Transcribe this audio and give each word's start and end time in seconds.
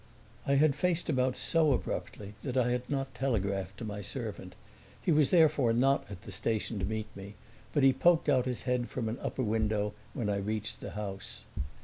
I 0.47 0.55
had 0.55 0.73
faced 0.73 1.09
about 1.09 1.37
so 1.37 1.73
abruptly 1.73 2.33
that 2.43 2.57
I 2.57 2.71
had 2.71 2.89
not 2.89 3.13
telegraphed 3.13 3.77
to 3.77 3.85
my 3.85 4.01
servant. 4.01 4.55
He 4.99 5.11
was 5.11 5.29
therefore 5.29 5.73
not 5.73 6.09
at 6.09 6.23
the 6.23 6.31
station 6.31 6.79
to 6.79 6.85
meet 6.85 7.15
me, 7.15 7.35
but 7.71 7.83
he 7.83 7.93
poked 7.93 8.27
out 8.27 8.45
his 8.47 8.63
head 8.63 8.89
from 8.89 9.07
an 9.09 9.19
upper 9.21 9.43
window 9.43 9.93
when 10.15 10.27
I 10.27 10.37
reached 10.37 10.79
the 10.79 10.93
house. 10.97 11.43